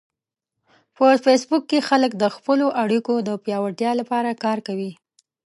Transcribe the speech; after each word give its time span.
په 0.95 1.07
فېسبوک 1.23 1.63
کې 1.71 1.79
خلک 1.89 2.11
د 2.17 2.23
خپلو 2.35 2.65
اړیکو 2.83 3.13
د 3.27 3.29
پیاوړتیا 3.43 3.91
لپاره 3.99 4.39
کار 4.43 4.57
کوي 4.67 4.91